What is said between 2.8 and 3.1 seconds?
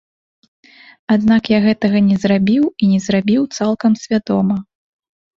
і не